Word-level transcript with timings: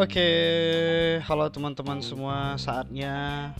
Oke, 0.00 0.24
halo 1.28 1.52
teman-teman 1.52 2.00
semua. 2.00 2.56
Saatnya 2.56 3.52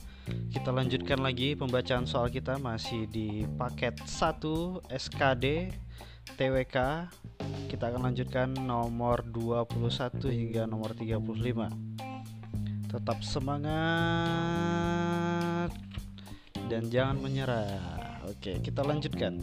kita 0.48 0.72
lanjutkan 0.72 1.20
lagi 1.20 1.52
pembacaan 1.52 2.08
soal 2.08 2.32
kita 2.32 2.56
masih 2.56 3.04
di 3.12 3.44
paket 3.60 4.00
1 4.08 4.40
SKD 4.88 5.68
TWK. 6.40 6.76
Kita 7.68 7.92
akan 7.92 8.08
lanjutkan 8.08 8.56
nomor 8.56 9.20
21 9.28 10.32
hingga 10.32 10.64
nomor 10.64 10.96
35. 10.96 11.68
Tetap 12.88 13.20
semangat 13.20 13.68
dan 16.72 16.88
jangan 16.88 17.20
menyerah. 17.20 18.24
Oke, 18.32 18.64
kita 18.64 18.80
lanjutkan. 18.80 19.36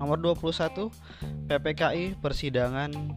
Nomor 0.00 0.16
21 0.24 0.88
PPKI 1.52 2.16
persidangan 2.16 3.12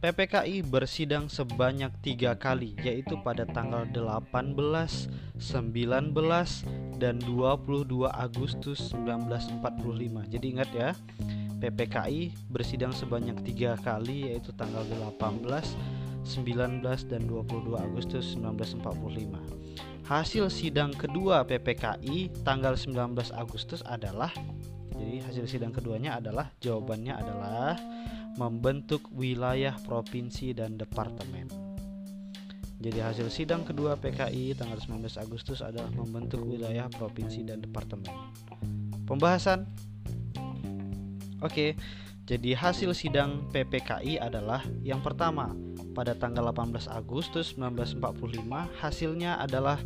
PPKI 0.00 0.64
bersidang 0.64 1.28
sebanyak 1.28 1.92
tiga 2.00 2.32
kali 2.32 2.72
yaitu 2.80 3.20
pada 3.20 3.44
tanggal 3.44 3.84
18, 3.84 4.32
19, 4.32 6.16
dan 6.96 7.20
22 7.20 8.08
Agustus 8.08 8.96
1945 8.96 9.60
Jadi 10.32 10.46
ingat 10.56 10.72
ya 10.72 10.96
PPKI 11.60 12.32
bersidang 12.48 12.96
sebanyak 12.96 13.44
tiga 13.44 13.76
kali 13.76 14.32
yaitu 14.32 14.56
tanggal 14.56 14.88
18, 14.88 15.20
19, 16.24 16.80
dan 17.04 17.20
22 17.28 17.76
Agustus 17.76 18.40
1945 18.40 20.08
Hasil 20.08 20.48
sidang 20.48 20.96
kedua 20.96 21.44
PPKI 21.44 22.40
tanggal 22.40 22.72
19 22.72 23.20
Agustus 23.36 23.84
adalah 23.84 24.32
Jadi 24.96 25.20
hasil 25.28 25.44
sidang 25.44 25.76
keduanya 25.76 26.16
adalah 26.16 26.48
jawabannya 26.64 27.20
adalah 27.20 27.76
membentuk 28.40 29.04
wilayah 29.12 29.76
provinsi 29.84 30.56
dan 30.56 30.80
departemen. 30.80 31.52
Jadi 32.80 32.96
hasil 32.96 33.28
sidang 33.28 33.60
kedua 33.68 34.00
PKI 34.00 34.56
tanggal 34.56 34.80
19 34.80 35.04
Agustus 35.20 35.60
adalah 35.60 35.92
membentuk 35.92 36.40
wilayah 36.48 36.88
provinsi 36.88 37.44
dan 37.44 37.60
departemen. 37.60 38.08
Pembahasan 39.04 39.68
Oke, 41.44 41.76
jadi 42.24 42.52
hasil 42.56 42.92
sidang 42.92 43.48
PPKI 43.52 44.20
adalah 44.20 44.64
yang 44.84 45.00
pertama 45.00 45.52
pada 45.96 46.12
tanggal 46.16 46.52
18 46.52 46.84
Agustus 46.88 47.56
1945 47.56 48.00
hasilnya 48.80 49.40
adalah 49.40 49.80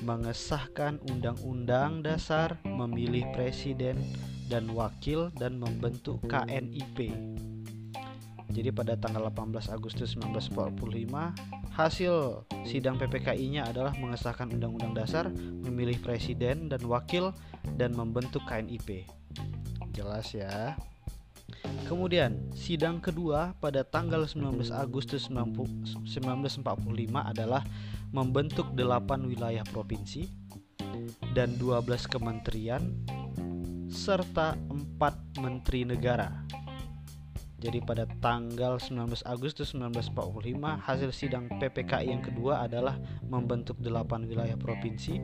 mengesahkan 0.00 1.02
undang-undang 1.10 2.06
dasar, 2.06 2.58
memilih 2.64 3.26
presiden 3.34 3.98
dan 4.46 4.70
wakil 4.74 5.30
dan 5.38 5.58
membentuk 5.58 6.22
KNIP. 6.26 7.12
Jadi 8.50 8.74
pada 8.74 8.98
tanggal 8.98 9.30
18 9.30 9.70
Agustus 9.70 10.18
1945, 10.18 11.78
hasil 11.78 12.14
sidang 12.66 12.98
PPKI-nya 12.98 13.70
adalah 13.70 13.94
mengesahkan 13.94 14.50
Undang-Undang 14.50 14.94
Dasar, 14.98 15.30
memilih 15.62 16.02
presiden 16.02 16.66
dan 16.66 16.82
wakil, 16.82 17.30
dan 17.78 17.94
membentuk 17.94 18.42
KNIP. 18.50 19.06
Jelas 19.94 20.34
ya. 20.34 20.74
Kemudian, 21.86 22.50
sidang 22.54 22.98
kedua 22.98 23.54
pada 23.58 23.86
tanggal 23.86 24.26
19 24.26 24.70
Agustus 24.74 25.30
1945 25.30 26.06
adalah 27.22 27.62
membentuk 28.10 28.74
8 28.74 29.30
wilayah 29.30 29.62
provinsi 29.70 30.26
dan 31.34 31.54
12 31.54 31.86
kementerian 32.10 32.82
serta 33.90 34.54
4 34.70 35.42
menteri 35.42 35.82
negara 35.82 36.46
jadi 37.60 37.84
pada 37.84 38.08
tanggal 38.24 38.80
19 38.80 39.20
Agustus 39.28 39.76
1945 39.76 40.56
hasil 40.80 41.10
sidang 41.12 41.44
PPKI 41.60 42.08
yang 42.08 42.24
kedua 42.24 42.64
adalah 42.64 42.96
membentuk 43.28 43.76
8 43.84 44.24
wilayah 44.24 44.56
provinsi 44.56 45.20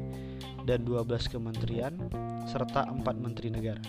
dan 0.69 0.85
12 0.85 1.33
kementerian 1.33 1.97
serta 2.45 2.93
4 2.93 3.01
menteri 3.17 3.49
negara. 3.49 3.81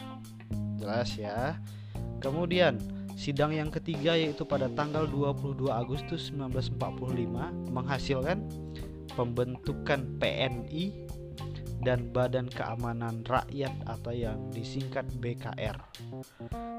Jelas 0.80 1.20
ya. 1.20 1.60
Kemudian 2.24 2.80
sidang 3.20 3.52
yang 3.52 3.68
ketiga 3.68 4.16
yaitu 4.16 4.48
pada 4.48 4.72
tanggal 4.72 5.04
22 5.12 5.68
Agustus 5.68 6.32
1945 6.32 7.68
menghasilkan 7.76 8.48
pembentukan 9.12 10.08
PNI 10.24 11.10
dan 11.82 12.10
Badan 12.10 12.50
Keamanan 12.50 13.22
Rakyat 13.26 13.74
atau 13.86 14.14
yang 14.14 14.50
disingkat 14.54 15.06
BKR. 15.22 15.78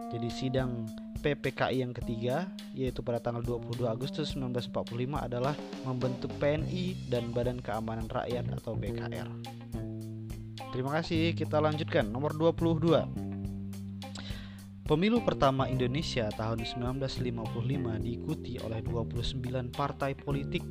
Jadi 0.09 0.29
sidang 0.33 0.89
PPKI 1.19 1.83
yang 1.83 1.93
ketiga 1.93 2.47
yaitu 2.73 3.03
pada 3.03 3.19
tanggal 3.19 3.43
22 3.43 3.85
Agustus 3.91 4.39
1945 4.39 5.19
adalah 5.19 5.55
membentuk 5.83 6.31
PNI 6.39 7.11
dan 7.11 7.35
Badan 7.35 7.59
Keamanan 7.59 8.07
Rakyat 8.07 8.55
atau 8.55 8.79
BKR. 8.79 9.29
Terima 10.69 10.91
kasih, 11.01 11.33
kita 11.35 11.59
lanjutkan 11.59 12.07
nomor 12.13 12.37
22. 12.37 13.29
Pemilu 14.89 15.21
pertama 15.21 15.69
Indonesia 15.69 16.33
tahun 16.33 16.65
1955 16.65 18.01
diikuti 18.01 18.57
oleh 18.57 18.81
29 18.81 19.69
partai 19.69 20.17
politik 20.17 20.65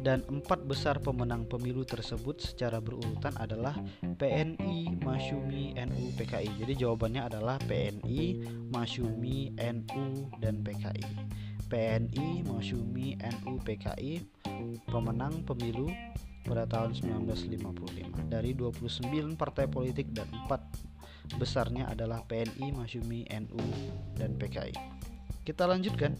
dan 0.00 0.24
empat 0.32 0.64
besar 0.64 0.96
pemenang 0.98 1.44
pemilu 1.44 1.84
tersebut 1.84 2.40
secara 2.40 2.80
berurutan 2.80 3.36
adalah 3.36 3.76
PNI, 4.00 4.96
Masyumi, 5.04 5.76
NU, 5.76 6.04
PKI. 6.16 6.56
Jadi 6.64 6.72
jawabannya 6.80 7.28
adalah 7.28 7.60
PNI, 7.68 8.40
Masyumi, 8.72 9.52
NU, 9.60 10.04
dan 10.40 10.64
PKI. 10.64 11.04
PNI, 11.70 12.42
Masyumi, 12.48 13.14
NU, 13.20 13.52
PKI 13.62 14.24
pemenang 14.90 15.44
pemilu 15.46 15.92
pada 16.42 16.64
tahun 16.66 16.96
1955 16.96 18.32
dari 18.32 18.56
29 18.56 19.36
partai 19.36 19.68
politik 19.68 20.10
dan 20.10 20.26
empat 20.32 20.64
besarnya 21.38 21.86
adalah 21.86 22.24
PNI, 22.26 22.74
Masyumi, 22.74 23.28
NU, 23.28 23.62
dan 24.18 24.34
PKI. 24.34 24.99
Kita 25.50 25.66
lanjutkan. 25.66 26.14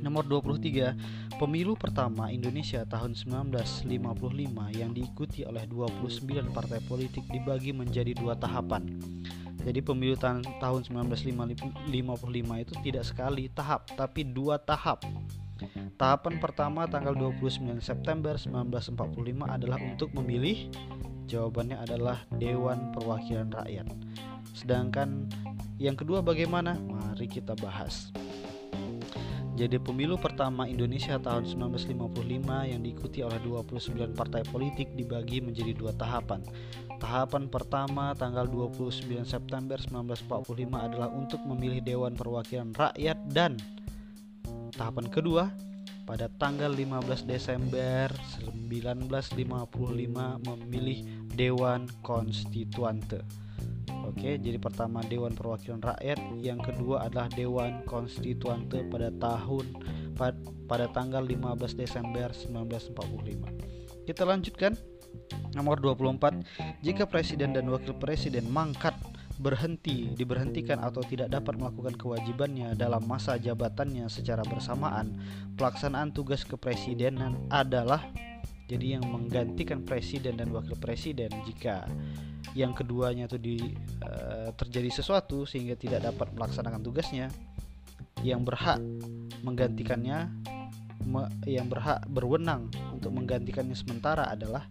Nomor 0.00 0.24
23, 0.24 1.36
pemilu 1.36 1.76
pertama 1.76 2.32
Indonesia 2.32 2.80
tahun 2.88 3.12
1955 3.12 3.84
yang 4.72 4.88
diikuti 4.96 5.44
oleh 5.44 5.68
29 5.68 6.48
partai 6.48 6.80
politik 6.88 7.28
dibagi 7.28 7.76
menjadi 7.76 8.16
dua 8.16 8.32
tahapan. 8.40 8.88
Jadi 9.60 9.84
pemilu 9.84 10.16
tahun, 10.16 10.48
tahun 10.64 10.80
1955 11.12 12.64
itu 12.64 12.74
tidak 12.80 13.04
sekali 13.04 13.52
tahap, 13.52 13.84
tapi 14.00 14.24
dua 14.24 14.56
tahap. 14.56 15.04
Tahapan 16.00 16.40
pertama 16.40 16.88
tanggal 16.88 17.12
29 17.12 17.84
September 17.84 18.32
1945 18.40 19.44
adalah 19.44 19.76
untuk 19.76 20.08
memilih 20.16 20.72
Jawabannya 21.28 21.84
adalah 21.84 22.24
Dewan 22.36 22.96
Perwakilan 22.96 23.52
Rakyat. 23.52 23.92
Sedangkan 24.56 25.28
yang 25.76 26.00
kedua 26.00 26.24
bagaimana? 26.24 26.80
Mari 26.80 27.28
kita 27.28 27.52
bahas. 27.60 28.12
Jadi 29.54 29.78
pemilu 29.78 30.18
pertama 30.18 30.66
Indonesia 30.66 31.14
tahun 31.14 31.46
1955 31.46 32.74
yang 32.74 32.82
diikuti 32.82 33.22
oleh 33.22 33.38
29 33.38 34.10
partai 34.10 34.42
politik 34.50 34.90
dibagi 34.98 35.38
menjadi 35.38 35.70
dua 35.78 35.94
tahapan. 35.94 36.42
Tahapan 36.98 37.46
pertama 37.46 38.18
tanggal 38.18 38.50
29 38.50 39.22
September 39.22 39.78
1945 39.78 40.74
adalah 40.74 41.06
untuk 41.14 41.38
memilih 41.46 41.78
Dewan 41.86 42.18
Perwakilan 42.18 42.74
Rakyat 42.74 43.18
dan 43.30 43.54
tahapan 44.74 45.06
kedua 45.06 45.54
pada 46.02 46.26
tanggal 46.34 46.74
15 46.74 47.22
Desember 47.22 48.10
1955 48.42 49.38
memilih 50.50 50.98
Dewan 51.30 51.86
Konstituante. 52.02 53.43
Oke, 54.14 54.38
jadi 54.38 54.62
pertama 54.62 55.02
Dewan 55.02 55.34
Perwakilan 55.34 55.82
Rakyat, 55.82 56.38
yang 56.38 56.62
kedua 56.62 57.10
adalah 57.10 57.26
Dewan 57.34 57.82
Konstituante 57.82 58.86
pada 58.86 59.10
tahun 59.10 59.74
pada 60.70 60.86
tanggal 60.94 61.26
15 61.26 61.74
Desember 61.74 62.30
1945. 62.30 64.06
Kita 64.06 64.22
lanjutkan. 64.22 64.78
Nomor 65.54 65.78
24, 65.78 66.42
jika 66.82 67.06
presiden 67.06 67.54
dan 67.54 67.70
wakil 67.70 67.94
presiden 67.94 68.50
mangkat 68.50 68.94
berhenti, 69.38 70.10
diberhentikan 70.14 70.82
atau 70.82 71.02
tidak 71.06 71.30
dapat 71.30 71.58
melakukan 71.58 71.94
kewajibannya 71.94 72.74
dalam 72.74 73.02
masa 73.06 73.38
jabatannya 73.38 74.06
secara 74.10 74.42
bersamaan, 74.46 75.14
pelaksanaan 75.54 76.10
tugas 76.10 76.42
kepresidenan 76.42 77.46
adalah 77.50 78.02
jadi 78.66 78.98
yang 78.98 79.06
menggantikan 79.06 79.84
presiden 79.86 80.40
dan 80.40 80.50
wakil 80.50 80.74
presiden 80.80 81.30
jika 81.44 81.84
yang 82.54 82.70
keduanya 82.70 83.26
itu 83.26 83.38
di 83.38 83.56
uh, 84.06 84.50
terjadi 84.54 84.90
sesuatu 85.02 85.42
sehingga 85.42 85.74
tidak 85.74 86.06
dapat 86.06 86.30
melaksanakan 86.38 86.80
tugasnya 86.80 87.26
yang 88.22 88.46
berhak 88.46 88.78
menggantikannya 89.42 90.30
me, 91.04 91.28
yang 91.44 91.66
berhak 91.66 92.06
berwenang 92.06 92.70
untuk 92.94 93.10
menggantikannya 93.10 93.74
sementara 93.74 94.30
adalah 94.30 94.64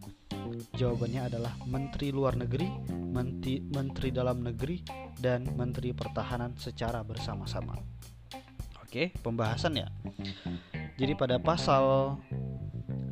jawabannya 0.74 1.27
adalah 1.27 1.53
menteri 1.68 2.09
luar 2.15 2.39
negeri 2.39 2.68
menteri 2.89 3.62
menteri 3.62 4.09
dalam 4.09 4.41
negeri 4.41 4.81
dan 5.19 5.45
menteri 5.53 5.94
pertahanan 5.94 6.57
secara 6.57 7.06
bersama-sama. 7.06 7.77
Oke. 8.81 9.13
Pembahasan 9.21 9.74
ya. 9.74 9.89
Jadi 10.97 11.13
pada 11.18 11.41
pasal 11.41 12.18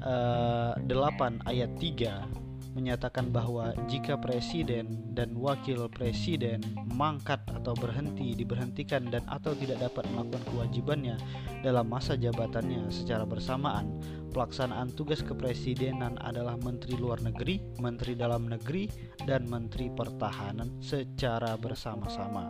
uh, 0.05 0.73
8 0.77 1.41
ayat 1.49 1.71
3 1.77 2.40
menyatakan 2.71 3.29
bahwa 3.29 3.75
jika 3.91 4.15
presiden 4.15 5.11
dan 5.11 5.35
wakil 5.35 5.91
presiden 5.91 6.63
mangkat 6.91 7.39
atau 7.51 7.75
berhenti, 7.75 8.31
diberhentikan 8.35 9.11
dan 9.11 9.23
atau 9.27 9.51
tidak 9.55 9.91
dapat 9.91 10.07
melakukan 10.11 10.43
kewajibannya 10.51 11.15
dalam 11.61 11.91
masa 11.91 12.15
jabatannya 12.15 12.87
secara 12.87 13.27
bersamaan, 13.27 13.99
pelaksanaan 14.31 14.91
tugas 14.95 15.19
kepresidenan 15.19 16.15
adalah 16.23 16.55
Menteri 16.59 16.95
Luar 16.95 17.19
Negeri, 17.19 17.59
Menteri 17.83 18.15
Dalam 18.15 18.47
Negeri, 18.47 18.87
dan 19.27 19.45
Menteri 19.51 19.91
Pertahanan 19.91 20.79
secara 20.79 21.59
bersama-sama. 21.59 22.47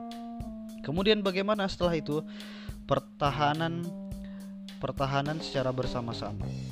Kemudian 0.82 1.22
bagaimana 1.22 1.70
setelah 1.70 1.98
itu? 1.98 2.26
Pertahanan 2.90 3.86
pertahanan 4.82 5.38
secara 5.38 5.70
bersama-sama. 5.70 6.71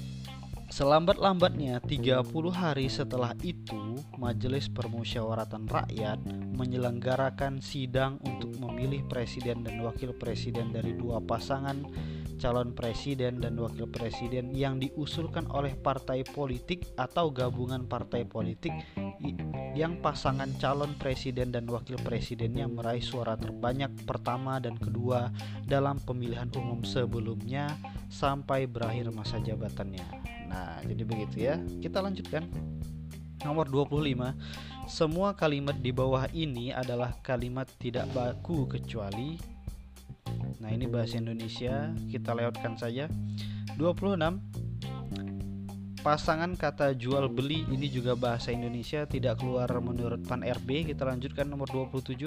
Selambat-lambatnya 0.70 1.82
30 1.82 2.30
hari 2.54 2.94
setelah 2.94 3.34
itu, 3.42 3.98
Majelis 4.22 4.70
Permusyawaratan 4.70 5.66
Rakyat 5.66 6.22
menyelenggarakan 6.54 7.58
sidang 7.58 8.22
untuk 8.22 8.54
memilih 8.62 9.02
presiden 9.10 9.66
dan 9.66 9.82
wakil 9.82 10.14
presiden 10.14 10.70
dari 10.70 10.94
dua 10.94 11.26
pasangan 11.26 11.90
calon 12.38 12.72
presiden 12.78 13.42
dan 13.42 13.58
wakil 13.58 13.90
presiden 13.90 14.54
yang 14.54 14.78
diusulkan 14.78 15.50
oleh 15.50 15.74
partai 15.74 16.22
politik 16.24 16.86
atau 16.96 17.34
gabungan 17.34 17.90
partai 17.90 18.30
politik 18.30 18.72
yang 19.74 20.00
pasangan 20.00 20.54
calon 20.62 20.94
presiden 21.02 21.50
dan 21.50 21.66
wakil 21.66 21.98
presidennya 22.00 22.70
meraih 22.70 23.04
suara 23.04 23.36
terbanyak 23.36 24.06
pertama 24.06 24.62
dan 24.62 24.78
kedua 24.78 25.34
dalam 25.66 25.98
pemilihan 25.98 26.48
umum 26.56 26.86
sebelumnya 26.86 27.74
sampai 28.08 28.70
berakhir 28.70 29.12
masa 29.12 29.42
jabatannya. 29.44 30.29
Nah, 30.50 30.82
jadi 30.82 31.04
begitu 31.06 31.38
ya. 31.46 31.62
Kita 31.80 32.02
lanjutkan. 32.02 32.50
Nomor 33.46 33.70
25. 33.72 34.36
Semua 34.90 35.38
kalimat 35.38 35.78
di 35.78 35.94
bawah 35.94 36.28
ini 36.36 36.74
adalah 36.76 37.16
kalimat 37.22 37.70
tidak 37.80 38.10
baku 38.12 38.68
kecuali 38.68 39.60
Nah, 40.60 40.70
ini 40.76 40.86
bahasa 40.92 41.18
Indonesia, 41.18 41.96
kita 42.12 42.36
lewatkan 42.36 42.76
saja. 42.76 43.08
26 43.80 44.44
Pasangan 46.00 46.56
kata 46.56 46.96
jual 46.96 47.28
beli 47.28 47.68
ini 47.68 47.92
juga 47.92 48.16
bahasa 48.16 48.56
Indonesia 48.56 49.04
tidak 49.04 49.44
keluar 49.44 49.68
menurut 49.84 50.24
Pan 50.24 50.40
RB. 50.40 50.88
Kita 50.88 51.04
lanjutkan 51.04 51.44
nomor 51.52 51.68
27. 51.68 52.24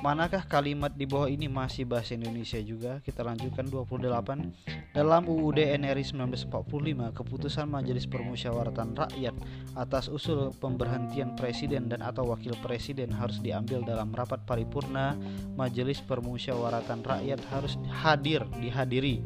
Manakah 0.00 0.48
kalimat 0.48 0.96
di 0.96 1.04
bawah 1.04 1.28
ini 1.28 1.44
masih 1.44 1.84
bahasa 1.84 2.16
Indonesia 2.16 2.56
juga? 2.64 3.04
Kita 3.04 3.20
lanjutkan 3.20 3.68
28. 3.68 4.96
Dalam 4.96 5.28
UUD 5.28 5.60
NRI 5.60 6.04
1945, 6.08 7.12
keputusan 7.12 7.68
Majelis 7.68 8.08
Permusyawaratan 8.08 8.96
Rakyat 8.96 9.36
atas 9.76 10.08
usul 10.08 10.48
pemberhentian 10.56 11.36
presiden 11.36 11.92
dan 11.92 12.00
atau 12.00 12.32
wakil 12.32 12.56
presiden 12.64 13.12
harus 13.12 13.44
diambil 13.44 13.84
dalam 13.84 14.08
rapat 14.16 14.40
paripurna 14.48 15.20
Majelis 15.52 16.00
Permusyawaratan 16.00 17.04
Rakyat 17.04 17.44
harus 17.52 17.76
hadir 17.92 18.40
dihadiri. 18.56 19.20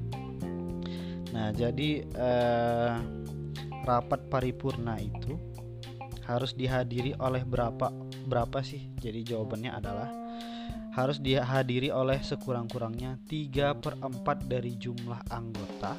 Nah, 1.37 1.53
jadi 1.53 1.91
eh, 2.03 2.95
rapat 3.87 4.27
paripurna 4.27 4.99
itu 4.99 5.39
harus 6.27 6.53
dihadiri 6.59 7.15
oleh 7.23 7.47
berapa 7.47 7.95
berapa 8.27 8.59
sih? 8.67 8.91
Jadi 8.99 9.23
jawabannya 9.23 9.71
adalah 9.71 10.11
harus 10.99 11.23
dihadiri 11.23 11.95
oleh 11.95 12.19
sekurang-kurangnya 12.19 13.23
3 13.31 13.79
per 13.79 13.95
4 14.03 14.51
dari 14.51 14.75
jumlah 14.75 15.31
anggota 15.31 15.95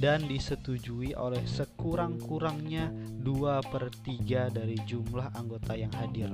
dan 0.00 0.24
disetujui 0.24 1.12
oleh 1.12 1.44
sekurang-kurangnya 1.44 2.88
2 3.20 3.60
per 3.68 3.92
3 3.92 4.48
dari 4.48 4.78
jumlah 4.88 5.36
anggota 5.36 5.76
yang 5.76 5.92
hadir. 5.92 6.32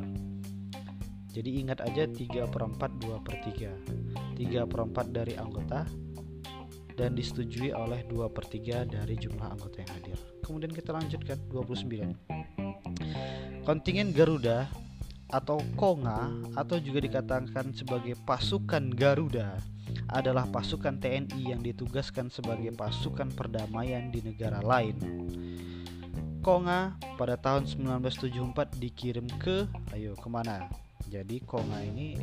Jadi 1.34 1.50
ingat 1.60 1.82
aja 1.82 2.06
3 2.06 2.46
per 2.46 2.62
4, 2.62 3.02
2 3.02 3.24
per 3.26 3.34
3 3.42 4.06
3 4.36 4.70
per 4.70 4.80
4 4.84 5.10
dari 5.10 5.34
anggota 5.34 6.05
dan 6.96 7.12
disetujui 7.12 7.76
oleh 7.76 8.02
2 8.08 8.26
per 8.32 8.48
3 8.48 8.88
dari 8.88 9.14
jumlah 9.20 9.52
anggota 9.52 9.84
yang 9.84 9.92
hadir. 10.00 10.18
Kemudian 10.40 10.72
kita 10.72 10.96
lanjutkan 10.96 11.36
29. 11.52 12.16
Kontingen 13.62 14.16
Garuda 14.16 14.66
atau 15.28 15.58
Konga 15.76 16.30
atau 16.56 16.80
juga 16.80 17.02
dikatakan 17.04 17.76
sebagai 17.76 18.16
pasukan 18.24 18.90
Garuda 18.94 19.60
adalah 20.08 20.46
pasukan 20.48 21.02
TNI 21.02 21.54
yang 21.54 21.60
ditugaskan 21.62 22.30
sebagai 22.30 22.70
pasukan 22.74 23.28
perdamaian 23.34 24.08
di 24.10 24.22
negara 24.22 24.62
lain. 24.62 24.96
Konga 26.46 26.94
pada 27.18 27.34
tahun 27.34 27.66
1974 27.66 28.78
dikirim 28.78 29.26
ke 29.42 29.66
ayo 29.98 30.14
ke 30.14 30.28
mana? 30.30 30.70
Jadi 31.10 31.42
Konga 31.42 31.82
ini 31.82 32.14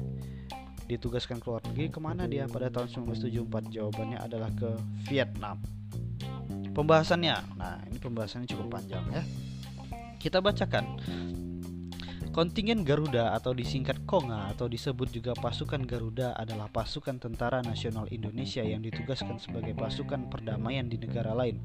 ditugaskan 0.88 1.40
ke 1.40 1.46
luar 1.48 1.62
negeri 1.72 1.88
ke 1.90 2.00
mana 2.04 2.28
dia 2.28 2.48
pada 2.48 2.68
tahun 2.68 2.92
1974 3.16 3.74
jawabannya 3.74 4.20
adalah 4.20 4.50
ke 4.56 4.70
Vietnam. 5.08 5.60
Pembahasannya 6.74 7.36
nah 7.56 7.78
ini 7.88 7.98
pembahasannya 8.02 8.48
cukup 8.50 8.80
panjang 8.80 9.06
ya. 9.14 9.24
Kita 10.20 10.40
bacakan 10.40 10.86
Kontingen 12.34 12.82
Garuda 12.82 13.38
atau 13.38 13.54
disingkat 13.54 14.10
KONGA 14.10 14.58
atau 14.58 14.66
disebut 14.66 15.06
juga 15.14 15.38
pasukan 15.38 15.86
Garuda 15.86 16.34
adalah 16.34 16.66
pasukan 16.66 17.22
tentara 17.22 17.62
nasional 17.62 18.10
Indonesia 18.10 18.66
yang 18.66 18.82
ditugaskan 18.82 19.38
sebagai 19.38 19.78
pasukan 19.78 20.34
perdamaian 20.34 20.90
di 20.90 20.98
negara 20.98 21.38
lain. 21.38 21.62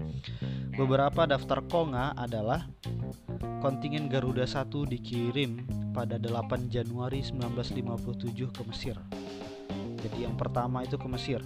Beberapa 0.76 1.24
daftar 1.24 1.64
KONGA 1.64 2.20
adalah 2.20 2.68
kontingen 3.64 4.12
Garuda 4.12 4.44
1 4.44 4.68
dikirim 4.92 5.64
pada 5.96 6.20
8 6.20 6.68
Januari 6.68 7.24
1957 7.24 8.52
ke 8.52 8.62
Mesir. 8.68 9.00
Jadi 10.04 10.28
yang 10.28 10.36
pertama 10.36 10.84
itu 10.84 11.00
ke 11.00 11.08
Mesir. 11.08 11.40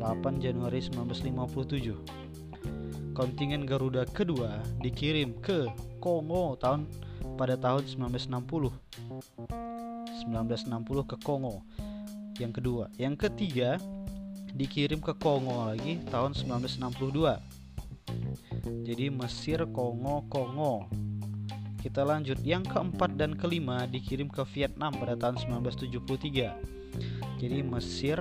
8 0.00 0.40
Januari 0.40 0.80
1957. 0.80 3.12
Kontingen 3.12 3.68
Garuda 3.68 4.08
kedua 4.08 4.64
dikirim 4.80 5.36
ke 5.44 5.68
Kongo 6.00 6.56
tahun 6.56 7.07
pada 7.38 7.54
tahun 7.54 7.86
1960. 7.86 8.74
1960 10.26 11.06
ke 11.06 11.16
Kongo. 11.22 11.62
Yang 12.42 12.52
kedua, 12.58 12.90
yang 12.98 13.14
ketiga 13.14 13.78
dikirim 14.50 14.98
ke 14.98 15.14
Kongo 15.14 15.70
lagi 15.70 16.02
tahun 16.10 16.34
1962. 16.34 17.38
Jadi 18.82 19.06
Mesir, 19.14 19.62
Kongo, 19.70 20.26
Kongo. 20.26 20.90
Kita 21.78 22.02
lanjut. 22.02 22.42
Yang 22.42 22.74
keempat 22.74 23.14
dan 23.14 23.38
kelima 23.38 23.86
dikirim 23.86 24.26
ke 24.26 24.42
Vietnam 24.50 24.90
pada 24.98 25.14
tahun 25.14 25.38
1973. 25.62 27.38
Jadi 27.38 27.58
Mesir, 27.62 28.18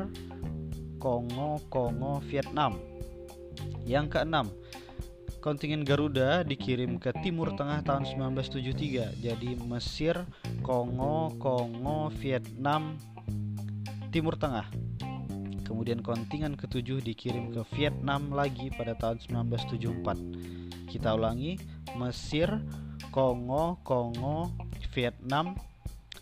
Kongo, 1.02 1.58
Kongo, 1.74 2.22
Vietnam. 2.30 2.78
Yang 3.82 4.14
keenam 4.14 4.54
kontingen 5.48 5.88
Garuda 5.88 6.44
dikirim 6.44 7.00
ke 7.00 7.16
Timur 7.24 7.56
Tengah 7.56 7.80
tahun 7.88 8.04
1973. 8.36 9.16
Jadi 9.24 9.56
Mesir, 9.64 10.28
Kongo, 10.60 11.32
Kongo, 11.40 12.12
Vietnam, 12.20 13.00
Timur 14.12 14.36
Tengah. 14.36 14.68
Kemudian 15.64 16.04
kontingen 16.04 16.60
ketujuh 16.60 17.00
dikirim 17.00 17.56
ke 17.56 17.64
Vietnam 17.80 18.28
lagi 18.36 18.68
pada 18.76 18.92
tahun 19.00 19.24
1974. 19.48 20.92
Kita 20.92 21.16
ulangi, 21.16 21.56
Mesir, 21.96 22.52
Kongo, 23.16 23.80
Kongo, 23.88 24.52
Vietnam, 24.92 25.56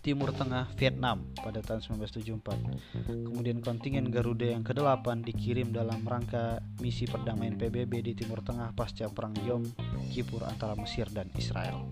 Timur 0.05 0.29
Tengah 0.29 0.69
Vietnam 0.77 1.33
pada 1.41 1.65
tahun 1.65 1.81
1974. 1.81 3.25
Kemudian 3.25 3.57
kontingen 3.57 4.13
Garuda 4.13 4.53
yang 4.53 4.62
ke-8 4.62 5.25
dikirim 5.25 5.74
dalam 5.74 6.05
rangka 6.05 6.62
misi 6.77 7.09
perdamaian 7.09 7.57
PBB 7.57 8.05
di 8.05 8.13
Timur 8.13 8.45
Tengah 8.45 8.77
pasca 8.77 9.09
perang 9.09 9.33
Yom 9.41 9.65
Kippur 10.13 10.45
antara 10.45 10.77
Mesir 10.77 11.09
dan 11.09 11.25
Israel. 11.33 11.89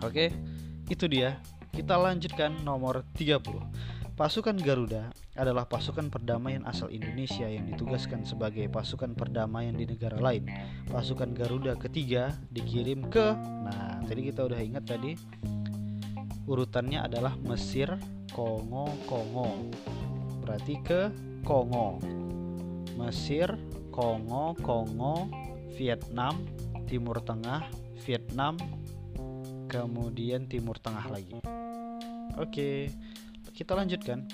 Oke, 0.00 0.32
itu 0.88 1.04
dia. 1.04 1.36
Kita 1.68 2.00
lanjutkan 2.00 2.64
nomor 2.64 3.04
30. 3.12 3.44
Pasukan 4.16 4.56
Garuda 4.58 5.12
adalah 5.36 5.68
pasukan 5.68 6.10
perdamaian 6.10 6.64
asal 6.64 6.88
Indonesia 6.90 7.46
yang 7.46 7.68
ditugaskan 7.70 8.24
sebagai 8.24 8.66
pasukan 8.72 9.12
perdamaian 9.14 9.76
di 9.76 9.84
negara 9.84 10.16
lain. 10.16 10.48
Pasukan 10.88 11.36
Garuda 11.36 11.76
ketiga 11.76 12.34
dikirim 12.50 13.06
ke 13.12 13.36
Nah, 13.68 14.00
tadi 14.08 14.32
kita 14.32 14.48
udah 14.48 14.58
ingat 14.64 14.88
tadi 14.88 15.12
urutannya 16.48 17.04
adalah 17.04 17.36
Mesir, 17.44 17.92
Kongo, 18.32 18.88
Kongo. 19.04 19.68
Berarti 20.40 20.80
ke 20.80 21.12
Kongo. 21.44 22.00
Mesir, 22.96 23.52
Kongo, 23.92 24.56
Kongo, 24.58 25.28
Vietnam, 25.76 26.40
Timur 26.88 27.20
Tengah, 27.20 27.68
Vietnam, 28.02 28.56
kemudian 29.68 30.48
Timur 30.48 30.80
Tengah 30.80 31.06
lagi. 31.12 31.36
Oke, 32.40 32.88
kita 33.52 33.76
lanjutkan. 33.76 34.24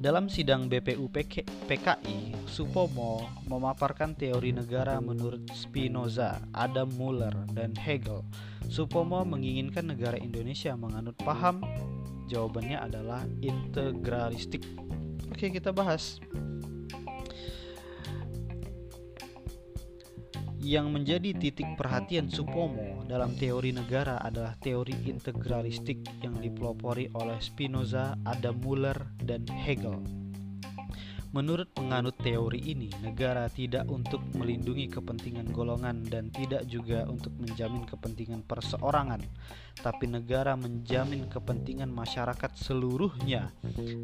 Dalam 0.00 0.32
sidang 0.32 0.64
BPU 0.64 1.12
PKI, 1.12 2.48
Supomo 2.48 3.28
memaparkan 3.44 4.16
teori 4.16 4.48
negara 4.56 4.96
menurut 4.96 5.44
Spinoza, 5.52 6.40
Adam 6.56 6.88
Muller, 6.96 7.36
dan 7.52 7.76
Hegel. 7.76 8.24
Supomo 8.70 9.26
menginginkan 9.26 9.90
negara 9.90 10.14
Indonesia 10.14 10.78
menganut 10.78 11.18
paham. 11.18 11.58
Jawabannya 12.30 12.78
adalah 12.78 13.26
integralistik. 13.42 14.62
Oke, 15.26 15.50
kita 15.50 15.74
bahas. 15.74 16.22
Yang 20.62 20.86
menjadi 20.86 21.34
titik 21.34 21.66
perhatian 21.74 22.30
Supomo 22.30 23.02
dalam 23.10 23.34
teori 23.34 23.74
negara 23.74 24.22
adalah 24.22 24.54
teori 24.62 24.94
integralistik 25.02 26.06
yang 26.22 26.38
dipelopori 26.38 27.10
oleh 27.18 27.42
Spinoza, 27.42 28.14
Adam 28.22 28.62
Muller, 28.62 29.18
dan 29.18 29.42
Hegel. 29.50 30.19
Menurut 31.30 31.70
penganut 31.70 32.18
teori 32.18 32.58
ini, 32.58 32.90
negara 32.98 33.46
tidak 33.46 33.86
untuk 33.86 34.18
melindungi 34.34 34.90
kepentingan 34.90 35.54
golongan 35.54 36.02
dan 36.02 36.26
tidak 36.34 36.66
juga 36.66 37.06
untuk 37.06 37.30
menjamin 37.38 37.86
kepentingan 37.86 38.42
perseorangan, 38.42 39.22
tapi 39.78 40.10
negara 40.10 40.58
menjamin 40.58 41.30
kepentingan 41.30 41.86
masyarakat 41.86 42.50
seluruhnya. 42.58 43.54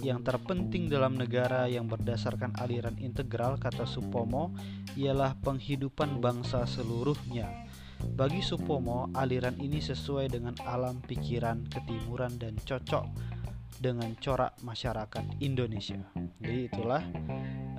Yang 0.06 0.22
terpenting 0.22 0.86
dalam 0.86 1.18
negara 1.18 1.66
yang 1.66 1.90
berdasarkan 1.90 2.54
aliran 2.62 2.94
integral 3.02 3.58
kata 3.58 3.90
Supomo 3.90 4.54
ialah 4.94 5.34
penghidupan 5.42 6.22
bangsa 6.22 6.62
seluruhnya. 6.62 7.66
Bagi 7.96 8.38
Supomo, 8.38 9.10
aliran 9.18 9.58
ini 9.58 9.82
sesuai 9.82 10.30
dengan 10.30 10.54
alam 10.62 11.02
pikiran 11.02 11.66
ketimuran 11.66 12.38
dan 12.38 12.54
cocok 12.54 13.35
dengan 13.80 14.12
corak 14.18 14.56
masyarakat 14.62 15.24
Indonesia. 15.40 16.00
Jadi 16.40 16.60
itulah 16.68 17.02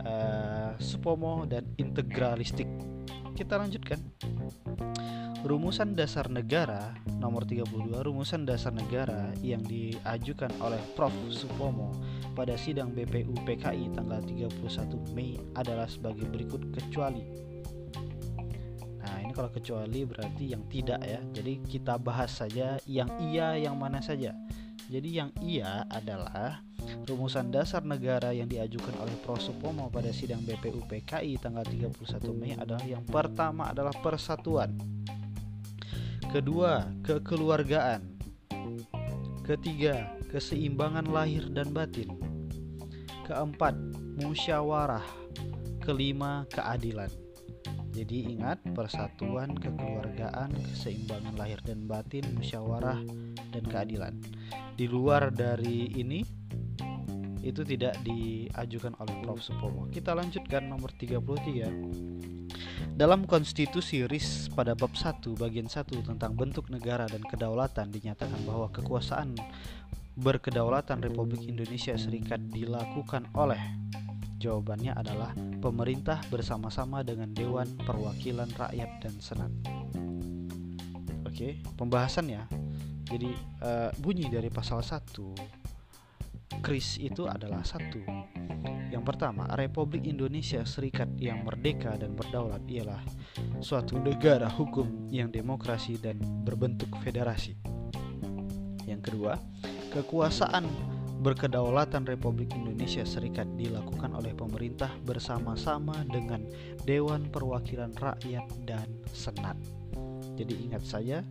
uh, 0.04 0.72
Supomo 0.77 1.46
dan 1.50 1.66
integralistik. 1.77 2.68
Kita 3.34 3.58
lanjutkan. 3.58 4.00
Rumusan 5.46 5.94
dasar 5.94 6.27
negara 6.27 6.98
nomor 7.22 7.46
32 7.46 8.04
rumusan 8.04 8.44
dasar 8.44 8.74
negara 8.74 9.32
yang 9.39 9.62
diajukan 9.63 10.50
oleh 10.60 10.82
Prof 10.98 11.13
Supomo 11.30 11.94
pada 12.34 12.58
sidang 12.58 12.92
BPU 12.92 13.32
PKI 13.46 13.96
tanggal 13.96 14.20
31 14.25 15.13
Mei 15.16 15.39
adalah 15.56 15.88
sebagai 15.88 16.25
berikut 16.27 16.74
kecuali 16.74 17.48
Nah, 19.08 19.24
ini 19.24 19.32
kalau 19.32 19.48
kecuali 19.48 20.04
berarti 20.04 20.51
yang 20.51 20.68
tidak 20.68 21.00
ya. 21.00 21.24
Jadi 21.32 21.63
kita 21.63 21.96
bahas 21.96 22.27
saja 22.27 22.75
yang 22.84 23.08
iya 23.24 23.56
yang 23.56 23.80
mana 23.80 24.04
saja. 24.04 24.36
Jadi 24.88 25.20
yang 25.20 25.36
iya 25.44 25.84
adalah 25.91 26.63
rumusan 27.03 27.51
dasar 27.51 27.84
negara 27.84 28.32
yang 28.32 28.48
diajukan 28.48 28.96
oleh 29.03 29.12
Prosupomo 29.20 29.91
pada 29.91 30.15
sidang 30.15 30.39
BPU 30.48 30.79
PKI 30.88 31.36
tanggal 31.44 31.67
31 31.67 31.91
Mei 32.32 32.56
adalah 32.56 32.84
yang 32.88 33.03
pertama 33.03 33.67
adalah 33.75 33.91
persatuan. 34.00 34.79
Kedua, 36.32 36.88
kekeluargaan. 37.03 38.15
Ketiga, 39.44 40.15
keseimbangan 40.32 41.08
lahir 41.08 41.51
dan 41.51 41.75
batin. 41.75 42.08
Keempat, 43.27 43.75
musyawarah. 44.24 45.03
Kelima, 45.84 46.48
keadilan. 46.51 47.26
Jadi 47.98 48.38
ingat 48.38 48.62
persatuan, 48.77 49.58
kekeluargaan, 49.58 50.54
keseimbangan 50.70 51.34
lahir 51.34 51.58
dan 51.66 51.89
batin, 51.89 52.30
musyawarah 52.38 53.01
dan 53.50 53.66
keadilan 53.66 54.13
di 54.77 54.86
luar 54.86 55.34
dari 55.34 55.89
ini 55.98 56.22
itu 57.42 57.66
tidak 57.66 57.98
diajukan 58.06 58.94
oleh 59.01 59.16
Prof 59.25 59.42
Supomo. 59.42 59.89
Kita 59.89 60.13
lanjutkan 60.13 60.70
nomor 60.70 60.94
33. 60.94 62.94
Dalam 62.94 63.25
konstitusi 63.25 64.06
RIS 64.06 64.54
pada 64.54 64.77
bab 64.77 64.94
1 64.94 65.34
bagian 65.34 65.66
1 65.66 65.89
tentang 66.06 66.38
bentuk 66.38 66.70
negara 66.70 67.10
dan 67.10 67.25
kedaulatan 67.25 67.89
dinyatakan 67.89 68.46
bahwa 68.46 68.70
kekuasaan 68.70 69.34
berkedaulatan 70.18 71.01
Republik 71.01 71.46
Indonesia 71.46 71.98
Serikat 71.98 72.42
dilakukan 72.54 73.30
oleh 73.34 73.62
Jawabannya 74.38 74.94
adalah 74.94 75.34
pemerintah 75.58 76.22
bersama-sama 76.29 77.01
dengan 77.01 77.34
Dewan 77.34 77.65
Perwakilan 77.82 78.53
Rakyat 78.53 78.91
dan 79.01 79.13
Senat. 79.17 79.51
Oke, 81.25 81.62
pembahasannya 81.77 82.46
jadi 83.08 83.32
uh, 83.63 83.89
bunyi 83.98 84.27
dari 84.27 84.51
pasal 84.53 84.84
1 84.84 85.58
kris 86.60 86.98
itu 87.00 87.29
adalah 87.29 87.63
satu. 87.63 88.01
Yang 88.91 89.03
pertama 89.03 89.46
Republik 89.56 90.08
Indonesia 90.08 90.63
Serikat 90.63 91.08
yang 91.20 91.46
merdeka 91.46 91.96
dan 91.96 92.17
berdaulat 92.17 92.63
ialah 92.67 93.00
suatu 93.62 94.00
negara 94.00 94.50
hukum 94.50 95.08
yang 95.12 95.29
demokrasi 95.29 96.00
dan 96.01 96.17
berbentuk 96.44 96.91
federasi. 97.03 97.56
Yang 98.88 99.01
kedua 99.12 99.39
kekuasaan 99.94 100.97
berkedaulatan 101.17 102.05
Republik 102.05 102.53
Indonesia 102.53 103.01
Serikat 103.03 103.50
dilakukan 103.57 104.13
oleh 104.13 104.38
pemerintah 104.38 104.93
bersama-sama 105.03 106.05
dengan 106.07 106.45
Dewan 106.86 107.27
Perwakilan 107.29 107.93
Rakyat 107.97 108.45
dan 108.65 108.88
Senat 109.09 109.57
jadi 110.38 110.53
ingat 110.53 110.86
saja 110.86 111.25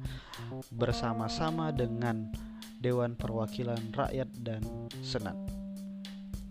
bersama-sama 0.74 1.70
dengan 1.70 2.26
Dewan 2.82 3.14
Perwakilan 3.14 3.94
Rakyat 3.94 4.28
dan 4.42 4.66
Senat. 5.00 5.38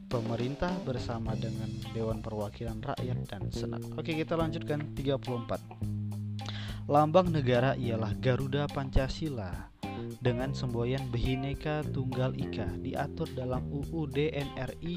Pemerintah 0.07 0.71
bersama 0.87 1.35
dengan 1.35 1.67
Dewan 1.91 2.23
Perwakilan 2.23 2.79
Rakyat 2.79 3.19
dan 3.27 3.51
Senat. 3.51 3.83
Oke, 3.99 4.15
kita 4.15 4.39
lanjutkan 4.39 4.95
34. 4.95 6.87
Lambang 6.87 7.33
negara 7.33 7.75
ialah 7.75 8.13
Garuda 8.15 8.69
Pancasila 8.71 9.74
dengan 10.19 10.51
semboyan 10.55 11.03
Bhinneka 11.11 11.85
Tunggal 11.91 12.35
Ika 12.35 12.81
diatur 12.81 13.29
dalam 13.35 13.65
UUD 13.69 14.17
NRI 14.33 14.95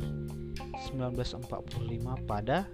1945 0.90 2.28
pada 2.28 2.68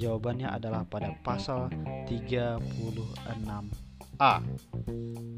Jawabannya 0.00 0.48
adalah 0.48 0.88
pada 0.88 1.12
pasal 1.20 1.68
36A. 4.20 4.44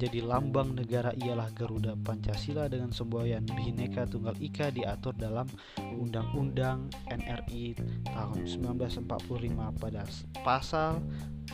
Jadi 0.03 0.19
lambang 0.19 0.75
negara 0.75 1.15
ialah 1.15 1.47
Garuda 1.55 1.95
Pancasila 1.95 2.67
dengan 2.67 2.91
semboyan 2.91 3.47
Bhinneka 3.47 4.11
Tunggal 4.11 4.35
Ika 4.43 4.75
diatur 4.75 5.15
dalam 5.15 5.47
Undang-Undang 5.79 6.91
NRI 7.07 7.79
tahun 8.11 8.43
1945 8.43 9.79
pada 9.79 10.03
pasal 10.43 10.99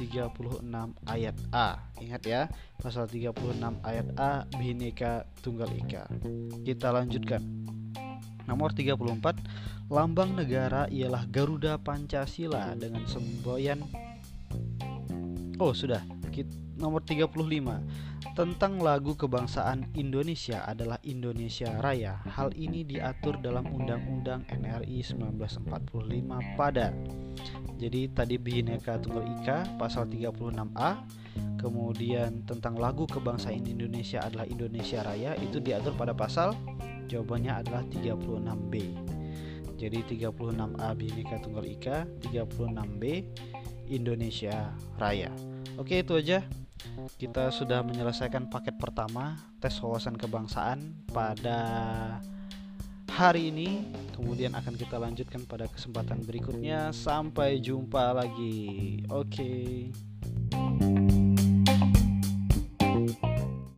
36 0.01 0.65
ayat 1.05 1.37
A. 1.53 1.93
Ingat 2.01 2.23
ya, 2.25 2.49
pasal 2.81 3.05
36 3.05 3.61
ayat 3.85 4.09
A 4.17 4.49
Bhinneka 4.57 5.29
Tunggal 5.45 5.69
Ika. 5.77 6.09
Kita 6.65 6.97
lanjutkan. 6.97 7.45
Nomor 8.49 8.73
34 8.73 9.93
Lambang 9.93 10.33
negara 10.33 10.89
ialah 10.89 11.29
Garuda 11.29 11.77
Pancasila 11.77 12.73
dengan 12.73 13.05
semboyan 13.05 13.85
Oh, 15.61 15.77
sudah. 15.77 16.01
Nomor 16.79 17.03
35. 17.03 17.35
Tentang 18.39 18.79
lagu 18.79 19.19
kebangsaan 19.19 19.91
Indonesia 19.99 20.63
adalah 20.63 21.03
Indonesia 21.03 21.75
Raya. 21.83 22.23
Hal 22.23 22.55
ini 22.55 22.87
diatur 22.87 23.43
dalam 23.43 23.67
Undang-Undang 23.67 24.47
NRI 24.47 25.03
1945 25.03 26.55
pada 26.55 26.95
Jadi 27.79 28.11
tadi 28.11 28.39
Bhinneka 28.39 28.99
Tunggal 29.03 29.27
Ika 29.39 29.79
pasal 29.79 30.07
36A 30.11 30.91
Kemudian 31.59 32.47
tentang 32.47 32.79
lagu 32.79 33.03
kebangsaan 33.11 33.67
Indonesia 33.67 34.23
adalah 34.23 34.47
Indonesia 34.47 35.03
Raya 35.03 35.35
itu 35.43 35.59
diatur 35.59 35.95
pada 35.99 36.15
pasal 36.15 36.55
jawabannya 37.11 37.53
adalah 37.67 37.83
36B. 37.91 38.75
Jadi 39.79 39.99
36A 40.07 40.89
Bhinneka 40.95 41.43
Tunggal 41.43 41.67
Ika, 41.67 42.07
36B 42.23 43.03
Indonesia 43.91 44.75
Raya. 44.99 45.31
Oke, 45.79 46.03
itu 46.03 46.15
aja. 46.19 46.43
Kita 47.19 47.51
sudah 47.51 47.83
menyelesaikan 47.83 48.47
paket 48.47 48.79
pertama 48.79 49.35
tes 49.59 49.75
wawasan 49.83 50.15
kebangsaan 50.15 50.95
pada 51.11 51.61
hari 53.11 53.51
ini. 53.51 53.83
Kemudian 54.15 54.55
akan 54.55 54.75
kita 54.79 54.97
lanjutkan 54.99 55.43
pada 55.47 55.67
kesempatan 55.67 56.23
berikutnya. 56.23 56.95
Sampai 56.95 57.59
jumpa 57.59 58.15
lagi. 58.15 59.03
Oke. 59.11 59.91